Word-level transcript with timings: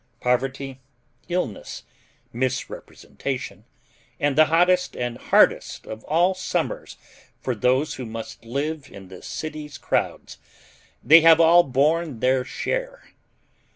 Poverty, 0.19 0.81
illness, 1.29 1.83
misrepresentation, 2.33 3.65
and 4.19 4.35
the 4.35 4.45
hottest 4.45 4.97
and 4.97 5.15
hardest 5.19 5.85
of 5.85 6.03
all 6.05 6.33
summers 6.33 6.97
for 7.39 7.53
those 7.53 7.93
who 7.93 8.05
must 8.07 8.43
live 8.43 8.89
in 8.91 9.09
the 9.09 9.21
city's 9.21 9.77
crowds 9.77 10.39
they 11.03 11.21
have 11.21 11.39
all 11.39 11.61
borne 11.61 12.19
their 12.19 12.43
share. 12.43 13.11